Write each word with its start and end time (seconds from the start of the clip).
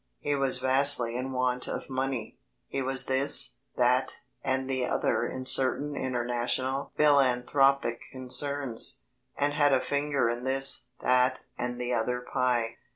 He 0.17 0.33
was 0.33 0.57
vastly 0.57 1.15
in 1.15 1.31
want 1.31 1.67
of 1.67 1.87
money, 1.87 2.39
he 2.65 2.81
was 2.81 3.05
this, 3.05 3.57
that, 3.77 4.17
and 4.43 4.67
the 4.67 4.83
other 4.83 5.27
in 5.27 5.45
certain 5.45 5.95
international 5.95 6.91
philanthropic 6.97 8.01
concerns, 8.11 9.01
and 9.37 9.53
had 9.53 9.71
a 9.73 9.79
finger 9.79 10.27
in 10.27 10.43
this, 10.43 10.87
that, 11.01 11.41
and 11.55 11.79
the 11.79 11.93
other 11.93 12.19
pie. 12.19 12.77